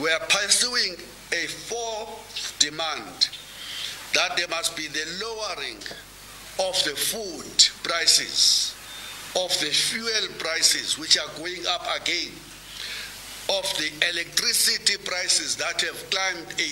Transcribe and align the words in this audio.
we 0.00 0.10
are 0.10 0.20
pursuing 0.20 0.94
a 1.32 1.46
fourth 1.46 2.56
demand 2.60 3.28
that 4.14 4.36
there 4.36 4.48
must 4.48 4.76
be 4.76 4.86
the 4.88 5.04
lowering 5.22 5.78
of 6.60 6.74
the 6.84 6.96
food 6.96 7.68
prices, 7.82 8.74
of 9.36 9.50
the 9.60 9.66
fuel 9.66 10.28
prices, 10.38 10.98
which 10.98 11.18
are 11.18 11.28
going 11.36 11.66
up 11.68 11.86
again, 12.00 12.32
of 13.48 13.64
the 13.78 13.90
electricity 14.10 14.96
prices 15.04 15.56
that 15.56 15.80
have 15.80 16.10
climbed 16.10 16.52
a 16.60 16.68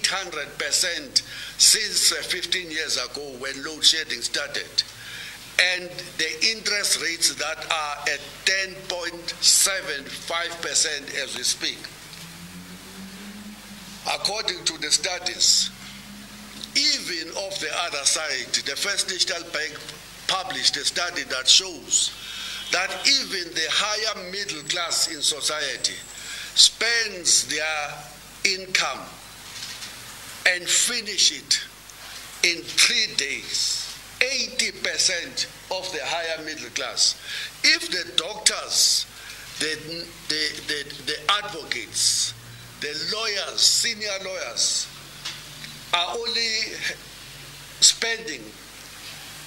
800% 0.00 1.22
since 1.58 2.12
uh, 2.12 2.16
15 2.22 2.70
years 2.70 2.96
ago 2.96 3.32
when 3.38 3.62
load 3.64 3.84
shedding 3.84 4.22
started, 4.22 4.82
and 5.74 5.90
the 6.16 6.30
interest 6.50 7.02
rates 7.02 7.34
that 7.34 7.66
are 7.70 7.96
at 8.08 8.20
10.75% 8.46 11.14
as 11.22 11.36
we 11.36 11.42
speak. 11.42 11.76
According 14.22 14.64
to 14.64 14.78
the 14.78 14.90
studies, 14.90 15.70
even 16.76 17.28
of 17.30 17.58
the 17.58 17.70
other 17.86 18.04
side, 18.04 18.52
the 18.66 18.76
First 18.76 19.08
National 19.08 19.50
Bank 19.50 19.72
published 20.26 20.76
a 20.76 20.84
study 20.84 21.22
that 21.24 21.48
shows 21.48 22.12
that 22.70 22.90
even 23.08 23.52
the 23.54 23.66
higher 23.70 24.30
middle 24.30 24.62
class 24.68 25.08
in 25.08 25.22
society 25.22 25.94
spends 26.54 27.48
their 27.48 28.54
income 28.58 29.00
and 30.46 30.64
finish 30.68 31.32
it 31.32 31.60
in 32.44 32.62
three 32.62 33.14
days. 33.16 33.86
80% 34.20 35.46
of 35.78 35.90
the 35.92 36.00
higher 36.02 36.44
middle 36.44 36.68
class. 36.70 37.18
If 37.64 37.88
the 37.90 38.12
doctors, 38.16 39.06
the, 39.60 40.04
the, 40.28 40.62
the, 40.68 41.04
the 41.06 41.32
advocates, 41.32 42.34
the 42.80 43.14
lawyers, 43.14 43.60
senior 43.60 44.08
lawyers, 44.24 44.88
are 45.94 46.16
only 46.16 46.74
spending 47.80 48.42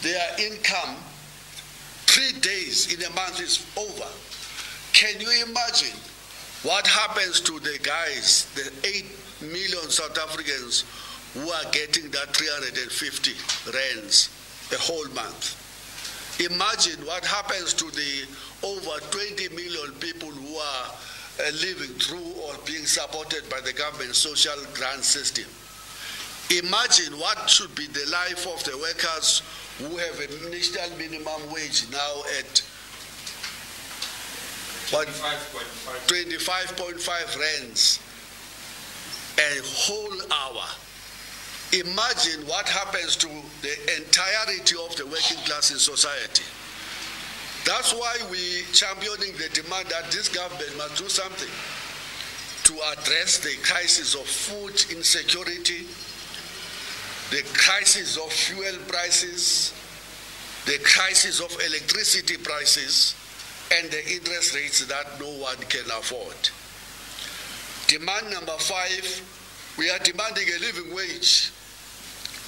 their 0.02 0.28
income 0.40 0.98
three 2.06 2.40
days 2.42 2.94
in 2.94 3.04
a 3.04 3.10
month 3.16 3.40
is 3.42 3.66
over. 3.78 4.10
Can 4.92 5.20
you 5.20 5.30
imagine 5.48 5.98
what 6.64 6.86
happens 6.86 7.40
to 7.42 7.60
the 7.60 7.80
guys, 7.82 8.48
the 8.56 8.72
8 8.88 9.06
million 9.52 9.90
South 9.90 10.18
Africans 10.18 10.84
who 11.34 11.50
are 11.50 11.72
getting 11.72 12.12
that 12.12 12.36
350 12.36 13.32
rands 13.72 14.30
a 14.72 14.78
whole 14.78 15.08
month? 15.16 15.60
Imagine 16.40 17.06
what 17.06 17.26
happens 17.26 17.74
to 17.74 17.86
the 17.92 18.26
over 18.64 19.00
20 19.12 19.50
million 19.50 19.92
people 20.00 20.30
who 20.30 20.56
are 20.56 20.92
living 21.62 21.94
through 22.00 22.34
or 22.46 22.54
being 22.66 22.86
supported 22.86 23.44
by 23.50 23.60
the 23.62 23.74
government 23.74 24.16
social 24.16 24.56
grant 24.74 25.04
system. 25.04 25.46
Imagine 26.52 27.18
what 27.20 27.50
should 27.50 27.74
be 27.76 27.88
the 27.88 28.06
life 28.12 28.46
of 28.48 28.64
the 28.64 28.78
workers 28.78 29.42
who 29.80 29.98
have 29.98 30.20
a 30.20 30.28
national 30.50 30.90
minimum 30.98 31.52
wage 31.52 31.86
now 31.92 32.24
at 32.40 32.64
what 34.92 35.08
25.5 35.08 37.40
rands 37.40 38.00
a 39.40 39.60
whole 39.64 40.22
hour. 40.32 40.68
Imagine 41.74 42.46
what 42.46 42.70
happens 42.70 43.16
to 43.16 43.28
the 43.64 43.74
entirety 43.98 44.76
of 44.86 44.96
the 44.96 45.06
working 45.06 45.40
class 45.46 45.72
in 45.72 45.80
society. 45.80 46.44
That's 47.66 47.94
why 47.94 48.18
we 48.30 48.64
championing 48.74 49.34
the 49.38 49.50
demand 49.54 49.88
that 49.88 50.12
this 50.12 50.28
government 50.28 50.78
must 50.78 50.98
do 50.98 51.08
something 51.08 51.50
to 52.64 52.74
address 52.92 53.40
the 53.40 53.56
crisis 53.64 54.16
of 54.16 54.26
food 54.28 54.74
insecurity, 54.96 55.86
the 57.32 57.44
crisis 57.54 58.18
of 58.18 58.32
fuel 58.32 58.78
prices, 58.88 59.74
the 60.66 60.78
crisis 60.84 61.40
of 61.40 61.52
electricity 61.66 62.36
prices, 62.38 63.16
and 63.78 63.90
the 63.92 64.12
interest 64.12 64.56
rates 64.56 64.86
that 64.86 65.20
no 65.20 65.30
one 65.40 65.58
can 65.70 65.86
afford. 65.98 66.36
Demand 67.88 68.30
number 68.30 68.58
five, 68.60 69.22
we 69.78 69.90
are 69.90 70.00
demanding 70.00 70.48
a 70.50 70.60
living 70.60 70.94
wage. 70.94 71.52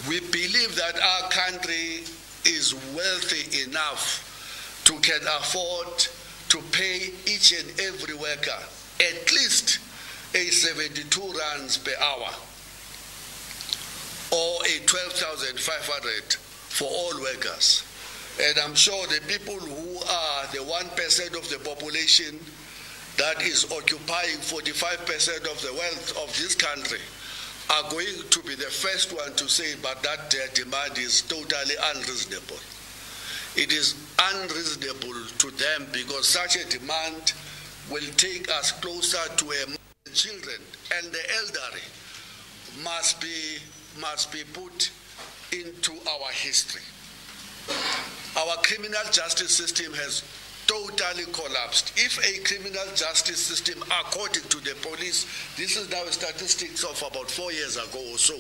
We 0.10 0.20
believe 0.20 0.76
that 0.76 1.00
our 1.00 1.30
country 1.30 2.04
is 2.46 2.76
wealthy 2.94 3.64
enough 3.64 4.25
to 4.86 4.94
can 5.00 5.22
afford 5.40 6.08
to 6.50 6.62
pay 6.72 7.12
each 7.26 7.52
and 7.52 7.80
every 7.82 8.16
worker 8.16 8.58
at 9.00 9.32
least 9.32 9.80
a 10.34 10.46
72 10.46 11.22
rands 11.22 11.78
per 11.78 11.94
hour 12.02 12.30
or 14.32 14.66
a 14.66 14.86
12,500 14.86 16.34
for 16.34 16.86
all 16.86 17.22
workers. 17.22 17.84
And 18.42 18.58
I'm 18.60 18.76
sure 18.76 19.08
the 19.08 19.22
people 19.28 19.56
who 19.56 19.98
are 19.98 20.48
the 20.52 20.60
1% 20.60 21.38
of 21.38 21.50
the 21.50 21.60
population 21.64 22.40
that 23.18 23.42
is 23.42 23.72
occupying 23.72 24.38
45% 24.40 25.52
of 25.52 25.62
the 25.62 25.74
wealth 25.74 26.18
of 26.24 26.28
this 26.38 26.54
country 26.56 27.00
are 27.70 27.90
going 27.90 28.30
to 28.30 28.42
be 28.44 28.56
the 28.56 28.70
first 28.70 29.14
one 29.16 29.34
to 29.36 29.48
say, 29.48 29.76
but 29.82 30.04
that 30.04 30.30
their 30.30 30.48
demand 30.54 30.98
is 30.98 31.22
totally 31.22 31.76
unreasonable. 31.96 32.60
It 33.56 33.72
is 33.72 33.96
unreasonable 34.20 35.26
to 35.38 35.52
them 35.52 35.88
because 35.92 36.28
such 36.28 36.56
a 36.56 36.70
demand 36.70 37.34
will 37.92 38.08
take 38.18 38.50
us 38.52 38.72
closer 38.72 39.22
to 39.38 39.46
a 39.52 40.12
children 40.14 40.58
and 40.98 41.12
the 41.12 41.22
elderly 41.38 41.82
must 42.84 43.20
be 43.22 43.58
must 44.00 44.32
be 44.32 44.44
put 44.54 44.92
into 45.52 45.92
our 45.92 46.32
history. 46.32 46.82
Our 48.38 48.58
criminal 48.64 49.04
justice 49.12 49.56
system 49.56 49.94
has 49.94 50.24
totally 50.68 51.26
collapsed. 51.32 51.94
If 51.96 52.18
a 52.20 52.44
criminal 52.44 52.86
justice 52.96 53.40
system, 53.40 53.82
according 53.84 54.44
to 54.44 54.58
the 54.58 54.76
police, 54.82 55.26
this 55.56 55.78
is 55.78 55.90
now 55.90 56.04
statistics 56.06 56.84
of 56.84 56.98
about 57.10 57.30
four 57.30 57.52
years 57.52 57.78
ago 57.78 58.00
or 58.12 58.18
so, 58.18 58.36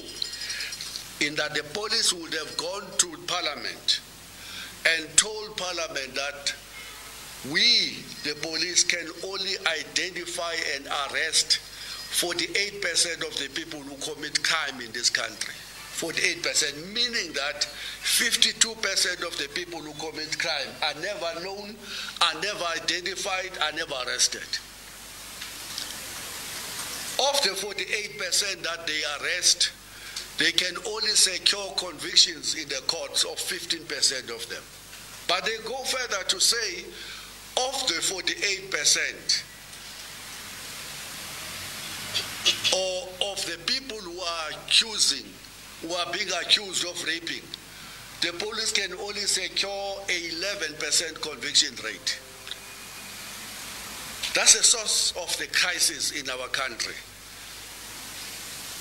in 1.25 1.35
that 1.35 1.53
the 1.53 1.63
police 1.73 2.11
would 2.11 2.33
have 2.33 2.57
gone 2.57 2.83
to 2.97 3.17
parliament 3.27 4.01
and 4.85 5.17
told 5.17 5.57
Parliament 5.57 6.13
that 6.15 6.53
we, 7.51 7.97
the 8.23 8.35
police, 8.41 8.83
can 8.83 9.07
only 9.23 9.53
identify 9.81 10.53
and 10.75 10.85
arrest 11.11 11.59
48% 12.15 13.27
of 13.27 13.37
the 13.37 13.49
people 13.53 13.81
who 13.81 13.95
commit 14.13 14.41
crime 14.43 14.81
in 14.81 14.91
this 14.93 15.09
country. 15.09 15.53
48%, 15.95 16.93
meaning 16.93 17.31
that 17.33 17.67
52% 18.03 19.25
of 19.25 19.37
the 19.37 19.47
people 19.53 19.79
who 19.79 19.93
commit 19.93 20.37
crime 20.37 20.67
are 20.83 20.99
never 21.01 21.39
known, 21.43 21.75
are 22.21 22.41
never 22.41 22.65
identified, 22.75 23.51
are 23.63 23.71
never 23.71 23.95
arrested. 24.05 24.43
Of 27.17 27.41
the 27.43 27.55
48% 27.55 28.61
that 28.63 28.85
they 28.85 29.01
arrest, 29.21 29.71
they 30.37 30.51
can 30.51 30.75
only 30.87 31.11
secure 31.11 31.71
convictions 31.77 32.55
in 32.55 32.67
the 32.67 32.81
courts 32.87 33.23
of 33.23 33.37
15% 33.37 34.29
of 34.35 34.49
them. 34.49 34.63
But 35.27 35.45
they 35.45 35.57
go 35.65 35.77
further 35.83 36.23
to 36.27 36.39
say, 36.39 36.85
of 37.57 37.87
the 37.87 38.01
48%, 38.01 39.43
or 42.75 43.07
of 43.31 43.45
the 43.45 43.57
people 43.65 43.97
who 43.97 44.19
are 44.19 44.49
accusing, 44.51 45.25
who 45.81 45.93
are 45.93 46.11
being 46.11 46.29
accused 46.41 46.85
of 46.85 47.01
raping, 47.05 47.41
the 48.21 48.33
police 48.33 48.71
can 48.71 48.93
only 48.93 49.21
secure 49.21 49.97
a 50.09 50.29
11% 50.29 51.21
conviction 51.21 51.75
rate. 51.83 52.19
That's 54.33 54.53
the 54.57 54.63
source 54.63 55.13
of 55.21 55.37
the 55.37 55.47
crisis 55.47 56.11
in 56.11 56.29
our 56.29 56.47
country. 56.49 56.95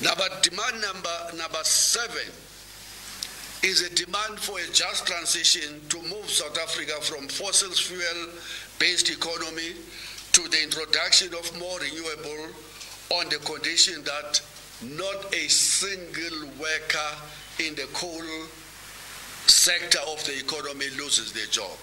But 0.03 0.43
demand 0.43 0.81
number, 0.81 1.37
number 1.37 1.63
seven 1.63 2.33
is 3.63 3.83
a 3.83 3.95
demand 3.95 4.39
for 4.39 4.59
a 4.59 4.73
just 4.73 5.07
transition 5.07 5.81
to 5.89 6.03
move 6.03 6.29
South 6.29 6.59
Africa 6.59 7.01
from 7.01 7.29
fossil 7.29 7.71
fuel 7.71 8.29
based 8.79 9.11
economy 9.11 9.73
to 10.33 10.49
the 10.49 10.63
introduction 10.63 11.29
of 11.35 11.59
more 11.59 11.79
renewable 11.79 12.49
on 13.11 13.29
the 13.29 13.37
condition 13.39 14.03
that 14.05 14.41
not 14.83 15.33
a 15.35 15.49
single 15.49 16.49
worker 16.61 17.11
in 17.61 17.75
the 17.77 17.89
coal 17.95 18.23
sector 19.47 20.01
of 20.09 20.25
the 20.27 20.37
economy 20.39 20.91
loses 20.99 21.33
their 21.33 21.47
job. 21.47 21.77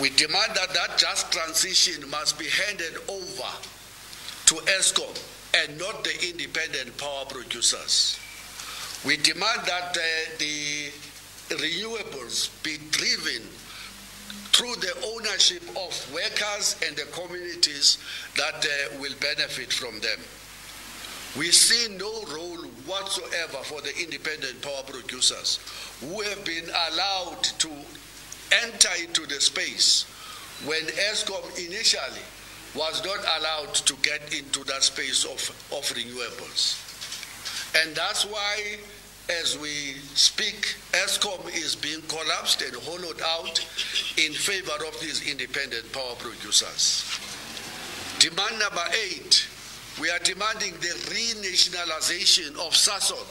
We 0.00 0.10
demand 0.10 0.54
that 0.54 0.72
that 0.72 0.96
just 0.96 1.30
transition 1.30 2.08
must 2.08 2.38
be 2.38 2.46
handed 2.46 2.96
over 3.08 3.50
to 4.46 4.54
Eskom 4.78 5.14
and 5.54 5.78
not 5.78 6.04
the 6.04 6.30
independent 6.30 6.96
power 6.98 7.24
producers. 7.28 8.18
We 9.04 9.16
demand 9.16 9.62
that 9.66 9.96
uh, 9.96 10.00
the 10.38 10.90
renewables 11.50 12.50
be 12.62 12.76
driven 12.90 13.48
through 14.52 14.74
the 14.76 14.94
ownership 15.14 15.62
of 15.70 16.12
workers 16.12 16.76
and 16.86 16.94
the 16.96 17.06
communities 17.12 17.98
that 18.36 18.64
uh, 18.64 18.98
will 19.00 19.14
benefit 19.20 19.72
from 19.72 19.98
them. 20.00 20.18
We 21.38 21.50
see 21.52 21.96
no 21.96 22.10
role 22.34 22.64
whatsoever 22.86 23.58
for 23.62 23.80
the 23.80 23.96
independent 24.02 24.60
power 24.62 24.82
producers 24.86 25.60
who 26.00 26.20
have 26.22 26.44
been 26.44 26.68
allowed 26.90 27.42
to 27.42 27.70
enter 28.64 28.88
into 29.00 29.26
the 29.26 29.40
space 29.40 30.04
when 30.66 30.82
ESCOM 30.82 31.66
initially 31.66 32.22
was 32.74 33.04
not 33.04 33.18
allowed 33.38 33.74
to 33.74 33.94
get 34.02 34.34
into 34.34 34.62
that 34.64 34.82
space 34.82 35.24
of, 35.24 35.40
of 35.76 35.84
renewables. 35.94 36.86
And 37.82 37.94
that's 37.94 38.24
why, 38.24 38.76
as 39.42 39.58
we 39.58 39.94
speak, 40.14 40.74
ESCOM 40.92 41.54
is 41.56 41.76
being 41.76 42.02
collapsed 42.02 42.62
and 42.62 42.74
hollowed 42.82 43.20
out 43.22 43.58
in 44.18 44.32
favor 44.32 44.84
of 44.86 45.00
these 45.00 45.28
independent 45.28 45.92
power 45.92 46.14
producers. 46.18 47.04
Demand 48.18 48.58
number 48.58 48.84
eight, 49.04 49.46
we 50.00 50.10
are 50.10 50.18
demanding 50.20 50.72
the 50.74 50.94
renationalization 51.10 52.50
of 52.52 52.72
SASOL, 52.74 53.26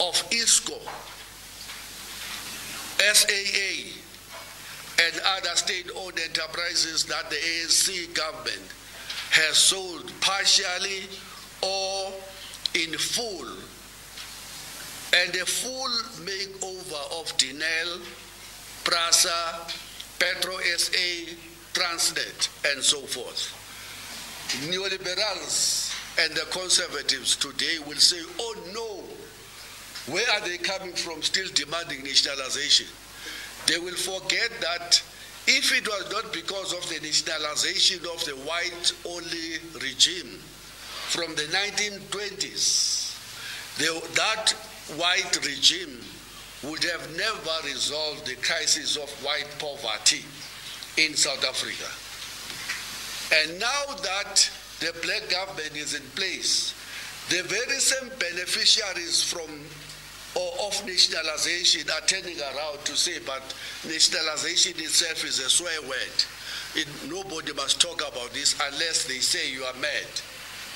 of 0.00 0.14
ISCO, 0.30 0.80
SAA, 3.00 3.99
and 5.06 5.20
other 5.36 5.56
state-owned 5.56 6.18
enterprises 6.18 7.04
that 7.04 7.30
the 7.30 7.36
ANC 7.36 8.14
government 8.14 8.62
has 9.30 9.56
sold 9.56 10.12
partially 10.20 11.08
or 11.62 12.12
in 12.74 12.92
full, 12.98 13.48
and 15.22 15.34
a 15.34 15.46
full 15.46 15.90
makeover 16.24 17.20
of 17.20 17.26
Denel, 17.36 18.00
Prasa, 18.84 19.68
Petro 20.18 20.56
SA, 20.76 21.34
Transnet, 21.72 22.48
and 22.72 22.82
so 22.82 23.00
forth. 23.00 23.56
Neoliberals 24.68 25.94
and 26.24 26.34
the 26.34 26.46
conservatives 26.50 27.36
today 27.36 27.78
will 27.86 27.96
say, 27.96 28.20
oh 28.38 28.54
no, 28.74 29.04
where 30.12 30.28
are 30.32 30.40
they 30.40 30.58
coming 30.58 30.92
from 30.92 31.22
still 31.22 31.48
demanding 31.54 32.02
nationalization? 32.02 32.86
They 33.70 33.78
will 33.78 33.94
forget 33.94 34.50
that 34.62 35.00
if 35.46 35.70
it 35.72 35.86
was 35.86 36.10
not 36.10 36.32
because 36.32 36.72
of 36.72 36.88
the 36.88 36.98
nationalization 37.06 38.00
of 38.00 38.24
the 38.24 38.34
white 38.42 38.92
only 39.06 39.62
regime 39.80 40.40
from 41.06 41.36
the 41.36 41.46
1920s, 41.54 43.14
the, 43.78 44.02
that 44.16 44.50
white 44.98 45.46
regime 45.46 46.00
would 46.64 46.82
have 46.82 47.16
never 47.16 47.68
resolved 47.68 48.26
the 48.26 48.34
crisis 48.42 48.96
of 48.96 49.08
white 49.24 49.46
poverty 49.60 50.24
in 50.96 51.14
South 51.14 51.44
Africa. 51.44 51.86
And 53.40 53.60
now 53.60 53.94
that 54.02 54.50
the 54.80 54.92
black 55.00 55.30
government 55.30 55.76
is 55.76 55.94
in 55.94 56.02
place, 56.16 56.74
the 57.28 57.44
very 57.44 57.78
same 57.78 58.10
beneficiaries 58.18 59.22
from 59.22 59.48
or 60.36 60.66
of 60.66 60.86
nationalization 60.86 61.82
are 61.90 62.06
turning 62.06 62.38
around 62.38 62.84
to 62.84 62.96
say, 62.96 63.18
but 63.26 63.42
nationalization 63.84 64.72
itself 64.78 65.24
is 65.24 65.38
a 65.40 65.50
swear 65.50 65.80
word. 65.82 66.24
It, 66.74 66.86
nobody 67.08 67.52
must 67.52 67.80
talk 67.80 68.00
about 68.00 68.30
this 68.30 68.54
unless 68.70 69.06
they 69.06 69.18
say 69.18 69.50
you 69.50 69.64
are 69.64 69.74
mad. 69.80 70.06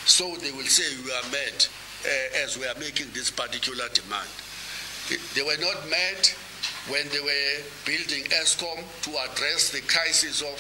So 0.07 0.35
they 0.37 0.51
will 0.51 0.67
say 0.67 0.85
you 1.03 1.11
are 1.13 1.31
mad 1.31 1.67
uh, 2.05 2.43
as 2.45 2.59
we 2.59 2.67
are 2.67 2.75
making 2.81 3.07
this 3.15 3.31
particular 3.31 3.85
demand. 3.95 4.29
They 5.35 5.43
were 5.43 5.61
not 5.61 5.89
mad 5.89 6.29
when 6.89 7.09
they 7.09 7.21
were 7.21 7.63
building 7.87 8.25
ESCOM 8.25 8.83
to 9.03 9.11
address 9.31 9.71
the 9.71 9.81
crisis 9.83 10.43
of 10.43 10.59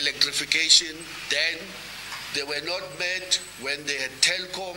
electrification 0.00 0.96
then. 1.30 1.58
They 2.34 2.42
were 2.44 2.64
not 2.64 2.82
mad 2.98 3.36
when 3.60 3.84
they 3.86 3.96
had 3.96 4.10
Telkom 4.22 4.76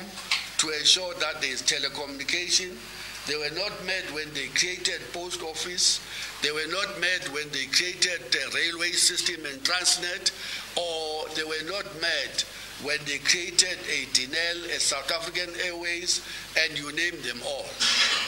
to 0.57 0.69
ensure 0.79 1.13
that 1.15 1.41
there 1.41 1.51
is 1.51 1.61
telecommunication. 1.61 2.75
They 3.27 3.35
were 3.37 3.55
not 3.55 3.71
mad 3.85 4.03
when 4.13 4.33
they 4.33 4.47
created 4.47 4.99
post 5.13 5.41
office. 5.41 6.01
They 6.41 6.51
were 6.51 6.67
not 6.67 6.99
mad 6.99 7.29
when 7.31 7.49
they 7.51 7.65
created 7.71 8.19
the 8.31 8.51
railway 8.53 8.91
system 8.91 9.45
and 9.45 9.63
Transnet, 9.63 10.31
or 10.75 11.29
they 11.35 11.43
were 11.43 11.63
not 11.71 11.85
mad 12.01 12.43
when 12.83 12.97
they 13.05 13.19
created 13.19 13.79
a 13.87 14.05
Denel, 14.11 14.75
a 14.75 14.79
South 14.79 15.09
African 15.11 15.49
Airways, 15.63 16.21
and 16.59 16.77
you 16.77 16.91
name 16.91 17.15
them 17.23 17.39
all. 17.47 17.65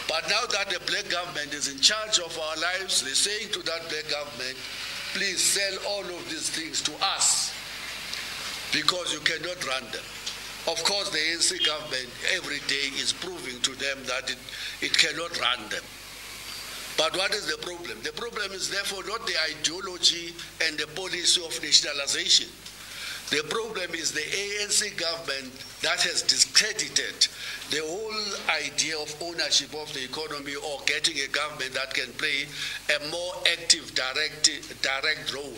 But 0.07 0.29
now 0.29 0.45
that 0.53 0.69
the 0.69 0.79
black 0.87 1.09
government 1.09 1.53
is 1.53 1.67
in 1.67 1.79
charge 1.81 2.19
of 2.19 2.37
our 2.39 2.55
lives, 2.55 3.01
they're 3.01 3.15
saying 3.15 3.51
to 3.51 3.59
that 3.63 3.89
black 3.89 4.07
government, 4.09 4.57
please 5.13 5.41
sell 5.41 5.91
all 5.91 6.05
of 6.05 6.29
these 6.29 6.49
things 6.49 6.81
to 6.83 6.93
us 7.03 7.51
because 8.71 9.11
you 9.13 9.19
cannot 9.19 9.59
run 9.67 9.83
them. 9.91 10.03
Of 10.67 10.83
course, 10.83 11.09
the 11.11 11.19
ANC 11.19 11.63
government 11.65 12.09
every 12.33 12.59
day 12.67 12.89
is 12.97 13.13
proving 13.13 13.61
to 13.61 13.71
them 13.75 13.99
that 14.05 14.31
it, 14.31 14.37
it 14.81 14.97
cannot 14.97 15.39
run 15.39 15.69
them. 15.69 15.83
But 16.97 17.15
what 17.17 17.33
is 17.35 17.45
the 17.45 17.57
problem? 17.57 17.99
The 18.01 18.13
problem 18.13 18.51
is 18.51 18.69
therefore 18.69 19.03
not 19.05 19.27
the 19.27 19.35
ideology 19.51 20.33
and 20.65 20.77
the 20.77 20.87
policy 20.87 21.43
of 21.45 21.61
nationalization. 21.61 22.47
The 23.29 23.43
problem 23.49 23.93
is 23.93 24.11
the 24.11 24.21
ANC 24.21 24.97
government 24.97 25.51
that 25.81 26.01
has 26.01 26.21
discredited 26.21 27.27
the 27.69 27.81
whole 27.81 28.55
idea 28.63 28.97
of 28.97 29.13
ownership 29.21 29.73
of 29.73 29.91
the 29.93 30.03
economy 30.03 30.55
or 30.55 30.79
getting 30.85 31.17
a 31.17 31.27
government 31.27 31.73
that 31.73 31.93
can 31.93 32.11
play 32.13 32.45
a 32.95 33.09
more 33.09 33.33
active 33.51 33.93
direct, 33.93 34.49
direct 34.81 35.33
role 35.33 35.57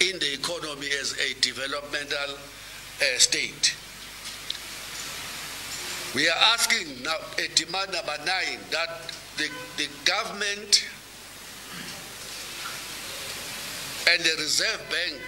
in 0.00 0.18
the 0.18 0.34
economy 0.34 0.88
as 1.00 1.14
a 1.18 1.34
developmental 1.40 2.34
uh, 2.34 3.18
state. 3.18 3.74
We 6.12 6.28
are 6.28 6.36
asking 6.54 7.02
now 7.04 7.14
a 7.38 7.46
demand 7.54 7.92
number 7.92 8.16
nine 8.26 8.58
that 8.72 9.12
the, 9.36 9.48
the 9.76 9.88
government 10.04 10.84
and 14.10 14.20
the 14.20 14.42
Reserve 14.42 14.82
Bank 14.90 15.20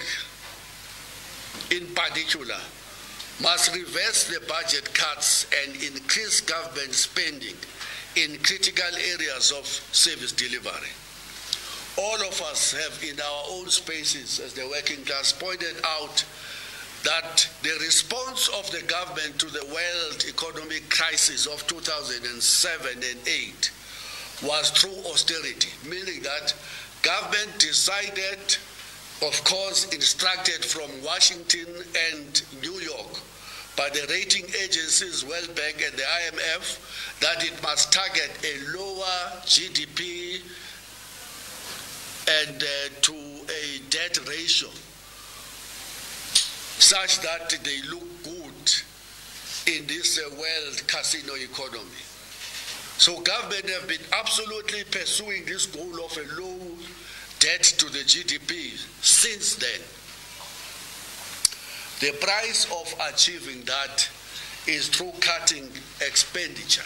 in 1.71 1.87
particular 1.95 2.59
must 3.41 3.73
reverse 3.75 4.25
the 4.25 4.45
budget 4.49 4.93
cuts 4.93 5.47
and 5.65 5.77
increase 5.77 6.41
government 6.41 6.93
spending 6.93 7.55
in 8.17 8.37
critical 8.43 8.97
areas 9.15 9.53
of 9.53 9.65
service 9.93 10.33
delivery. 10.33 10.91
All 11.97 12.27
of 12.27 12.43
us 12.43 12.73
have 12.73 13.09
in 13.09 13.21
our 13.21 13.45
own 13.51 13.69
spaces 13.69 14.41
as 14.41 14.53
the 14.55 14.67
working 14.67 15.05
class 15.05 15.33
pointed 15.33 15.77
out 15.85 16.25
that 17.05 17.49
the 17.63 17.73
response 17.81 18.49
of 18.49 18.71
the 18.71 18.83
government 18.83 19.39
to 19.39 19.47
the 19.47 19.65
world 19.67 20.25
economic 20.29 20.89
crisis 20.89 21.47
of 21.47 21.67
2007 21.67 22.97
and 22.97 23.29
8 23.29 23.71
was 24.43 24.71
through 24.71 25.11
austerity, 25.11 25.71
meaning 25.89 26.23
that 26.23 26.55
government 27.03 27.59
decided, 27.59 28.57
of 29.23 29.45
course, 29.45 29.87
instructed 29.93 30.65
from 30.65 30.91
Washington 31.05 31.69
and 32.13 32.43
New 32.63 32.79
York 32.81 33.21
by 33.77 33.89
the 33.89 34.07
rating 34.11 34.45
agencies, 34.63 35.25
World 35.25 35.55
Bank 35.57 35.83
and 35.85 35.97
the 35.97 36.03
IMF, 36.03 37.21
that 37.21 37.45
it 37.45 37.61
must 37.63 37.93
target 37.93 38.31
a 38.45 38.77
lower 38.77 39.41
GDP 39.45 40.43
and 42.45 42.63
uh, 42.63 42.67
to 43.01 43.15
a 43.15 43.79
debt 43.91 44.19
ratio. 44.29 44.69
Such 46.83 47.21
that 47.21 47.49
they 47.63 47.81
look 47.91 48.25
good 48.25 48.73
in 49.73 49.87
this 49.87 50.19
uh, 50.19 50.29
world 50.31 50.83
casino 50.89 51.35
economy. 51.35 52.03
So 52.99 53.21
government 53.21 53.71
have 53.71 53.87
been 53.87 54.03
absolutely 54.13 54.83
pursuing 54.91 55.45
this 55.45 55.67
goal 55.67 56.05
of 56.05 56.19
a 56.19 56.41
low 56.43 56.59
debt 57.39 57.63
to 57.63 57.87
the 57.87 58.01
GDP 58.01 58.77
since 59.01 59.55
then. 59.55 59.81
The 62.01 62.19
price 62.19 62.67
of 62.73 62.93
achieving 63.13 63.63
that 63.63 64.09
is 64.67 64.89
through 64.89 65.13
cutting 65.21 65.69
expenditure. 66.01 66.83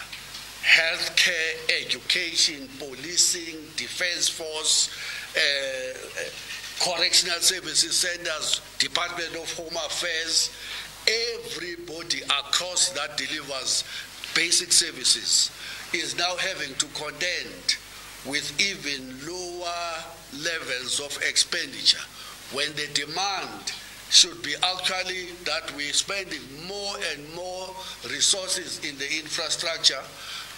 Healthcare, 0.62 1.80
education, 1.86 2.68
policing, 2.78 3.56
defense 3.76 4.28
force, 4.28 4.90
uh, 5.36 6.20
uh 6.20 6.30
correctional 6.80 7.40
services 7.40 7.96
centers, 7.96 8.60
Department 8.78 9.34
of 9.36 9.50
Home 9.54 9.76
Affairs, 9.86 10.50
everybody 11.06 12.22
across 12.22 12.90
that 12.90 13.16
delivers 13.16 13.84
basic 14.34 14.72
services 14.72 15.50
is 15.94 16.16
now 16.16 16.36
having 16.36 16.74
to 16.74 16.86
contend 16.86 17.76
with 18.26 18.60
even 18.60 19.14
lower 19.26 20.04
levels 20.42 21.00
of 21.00 21.16
expenditure 21.22 22.02
when 22.52 22.68
the 22.74 22.86
demand 22.92 23.72
should 24.10 24.40
be 24.42 24.54
actually 24.62 25.26
that 25.44 25.72
we're 25.76 25.92
spending 25.92 26.40
more 26.66 26.94
and 27.12 27.34
more 27.34 27.68
resources 28.10 28.84
in 28.84 28.96
the 28.98 29.18
infrastructure 29.18 30.00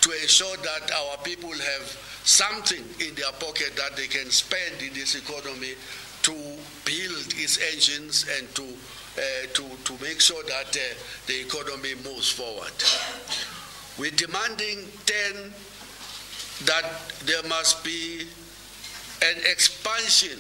to 0.00 0.10
ensure 0.22 0.56
that 0.58 0.90
our 0.92 1.16
people 1.24 1.50
have 1.50 1.96
something 2.24 2.84
in 3.00 3.14
their 3.14 3.32
pocket 3.40 3.72
that 3.76 3.96
they 3.96 4.06
can 4.06 4.30
spend 4.30 4.82
in 4.82 4.92
this 4.94 5.14
economy 5.14 5.74
to 6.28 6.34
build 6.84 7.32
its 7.40 7.56
engines 7.72 8.26
and 8.36 8.46
to, 8.54 8.62
uh, 8.62 9.46
to, 9.54 9.64
to 9.84 10.04
make 10.04 10.20
sure 10.20 10.42
that 10.44 10.76
uh, 10.76 10.94
the 11.26 11.40
economy 11.40 11.94
moves 12.04 12.28
forward. 12.28 12.76
We're 13.98 14.14
demanding 14.14 14.84
10 15.06 15.52
that 16.66 16.84
there 17.24 17.42
must 17.48 17.82
be 17.82 18.26
an 19.22 19.36
expansion 19.50 20.38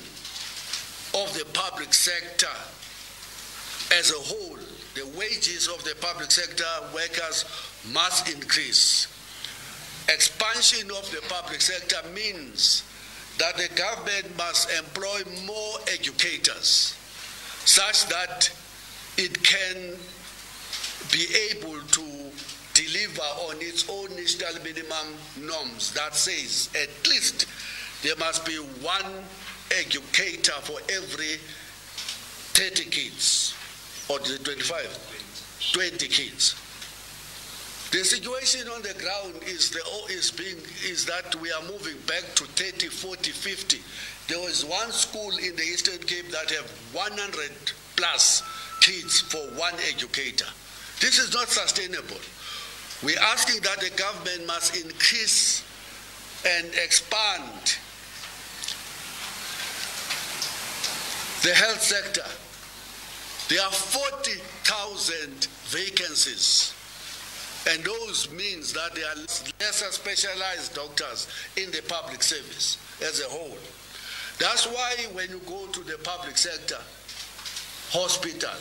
of 1.14 1.32
the 1.38 1.46
public 1.54 1.94
sector 1.94 2.52
as 3.98 4.10
a 4.10 4.20
whole. 4.20 4.58
The 4.94 5.06
wages 5.18 5.68
of 5.68 5.82
the 5.84 5.94
public 6.02 6.30
sector 6.30 6.64
workers 6.92 7.46
must 7.94 8.28
increase. 8.28 9.06
Expansion 10.10 10.90
of 10.90 11.10
the 11.12 11.22
public 11.28 11.62
sector 11.62 12.06
means 12.14 12.82
that 13.38 13.56
the 13.56 13.68
government 13.74 14.36
must 14.36 14.70
employ 14.70 15.22
more 15.46 15.78
educators 15.92 16.96
such 17.64 18.06
that 18.08 18.50
it 19.16 19.42
can 19.42 19.92
be 21.12 21.26
able 21.50 21.80
to 21.90 22.02
deliver 22.74 23.22
on 23.48 23.56
its 23.60 23.88
own 23.90 24.08
national 24.16 24.62
minimum 24.62 25.14
norms 25.40 25.92
that 25.94 26.14
says 26.14 26.68
at 26.74 27.08
least 27.08 27.46
there 28.02 28.16
must 28.16 28.44
be 28.46 28.54
one 28.54 29.12
educator 29.78 30.52
for 30.62 30.78
every 30.90 31.36
30 32.54 32.84
kids 32.90 33.54
or 34.08 34.18
25 34.18 35.18
20 35.72 36.08
kids. 36.08 36.54
The 37.90 38.04
situation 38.04 38.68
on 38.68 38.82
the 38.82 38.94
ground 39.00 39.34
is 39.46 39.70
the 39.70 39.80
is 40.12 40.30
being 40.30 40.56
is 40.84 41.06
that 41.06 41.34
we 41.40 41.50
are 41.52 41.62
moving 41.62 41.96
back 42.06 42.24
to 42.34 42.44
30 42.44 42.88
40 42.88 43.30
50 43.30 43.78
there 44.28 44.40
was 44.40 44.64
one 44.64 44.92
school 44.92 45.30
in 45.38 45.56
the 45.56 45.62
eastern 45.62 45.98
cape 46.06 46.28
that 46.30 46.50
have 46.50 46.70
100 46.92 47.50
plus 47.96 48.42
kids 48.80 49.20
for 49.20 49.40
one 49.58 49.74
educator 49.88 50.46
this 51.00 51.18
is 51.18 51.32
not 51.32 51.48
sustainable 51.48 52.20
we're 53.02 53.18
asking 53.20 53.60
that 53.62 53.80
the 53.80 53.90
government 53.96 54.46
must 54.46 54.74
increase 54.76 55.64
and 56.46 56.66
expand 56.74 57.78
the 61.42 61.54
health 61.54 61.82
sector. 61.82 62.24
There 63.48 63.64
are 63.64 63.70
40,000 63.70 65.48
vacancies. 65.68 66.74
And 67.66 67.84
those 67.84 68.30
means 68.30 68.72
that 68.72 68.94
there 68.94 69.08
are 69.08 69.16
lesser 69.60 69.92
specialized 69.92 70.74
doctors 70.74 71.28
in 71.56 71.70
the 71.70 71.82
public 71.88 72.22
service 72.22 72.78
as 73.02 73.20
a 73.20 73.28
whole. 73.28 73.58
That's 74.38 74.66
why 74.66 74.94
when 75.12 75.28
you 75.30 75.40
go 75.46 75.66
to 75.66 75.80
the 75.82 75.98
public 75.98 76.36
sector 76.38 76.78
hospital, 77.90 78.54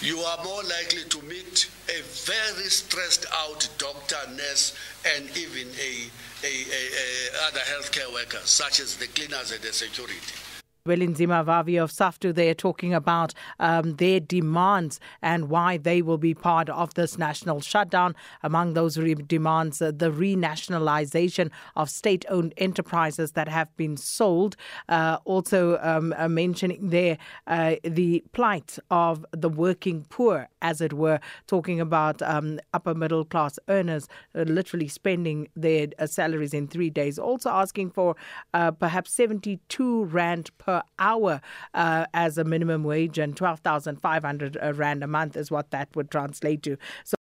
you 0.00 0.18
are 0.18 0.44
more 0.44 0.62
likely 0.62 1.04
to 1.08 1.22
meet 1.22 1.68
a 1.88 2.02
very 2.02 2.68
stressed 2.70 3.26
out 3.32 3.68
doctor, 3.78 4.16
nurse, 4.30 4.74
and 5.16 5.24
even 5.36 5.68
a, 5.68 6.08
a, 6.44 6.46
a, 6.46 6.82
a 6.94 7.46
other 7.48 7.60
healthcare 7.60 8.12
workers, 8.12 8.48
such 8.48 8.80
as 8.80 8.96
the 8.96 9.08
cleaners 9.08 9.50
and 9.50 9.60
the 9.60 9.72
security. 9.72 10.14
Welinzima 10.88 11.44
Vavi 11.44 11.80
of 11.82 11.92
SAFTU 11.92 12.34
there 12.34 12.54
talking 12.54 12.94
about 12.94 13.34
um, 13.60 13.96
their 13.96 14.20
demands 14.20 14.98
and 15.22 15.50
why 15.50 15.76
they 15.76 16.00
will 16.02 16.18
be 16.18 16.34
part 16.34 16.68
of 16.70 16.94
this 16.94 17.18
national 17.18 17.60
shutdown. 17.60 18.14
Among 18.42 18.72
those 18.72 18.96
re- 18.98 19.14
demands, 19.14 19.82
uh, 19.82 19.92
the 19.94 20.10
renationalization 20.10 21.50
of 21.76 21.90
state 21.90 22.24
owned 22.28 22.54
enterprises 22.56 23.32
that 23.32 23.48
have 23.48 23.74
been 23.76 23.96
sold. 23.96 24.56
Uh, 24.88 25.18
also, 25.24 25.78
um, 25.82 26.14
uh, 26.16 26.28
mentioning 26.28 26.88
there 26.88 27.18
uh, 27.46 27.76
the 27.84 28.24
plight 28.32 28.78
of 28.90 29.26
the 29.32 29.48
working 29.48 30.06
poor, 30.08 30.48
as 30.62 30.80
it 30.80 30.92
were, 30.92 31.20
talking 31.46 31.80
about 31.80 32.22
um, 32.22 32.58
upper 32.72 32.94
middle 32.94 33.24
class 33.24 33.58
earners 33.68 34.08
uh, 34.34 34.42
literally 34.42 34.88
spending 34.88 35.48
their 35.54 35.88
uh, 35.98 36.06
salaries 36.06 36.54
in 36.54 36.66
three 36.66 36.90
days. 36.90 37.18
Also, 37.18 37.50
asking 37.50 37.90
for 37.90 38.16
perhaps 38.78 39.12
72 39.12 40.04
Rand 40.04 40.50
per 40.58 40.77
hour 40.98 41.40
uh, 41.74 42.06
as 42.12 42.38
a 42.38 42.44
minimum 42.44 42.84
wage, 42.84 43.18
and 43.18 43.36
12,500 43.36 44.56
uh, 44.60 44.72
Rand 44.74 45.02
a 45.02 45.06
month 45.06 45.36
is 45.36 45.50
what 45.50 45.70
that 45.70 45.88
would 45.94 46.10
translate 46.10 46.62
to. 46.64 46.76
So 47.04 47.16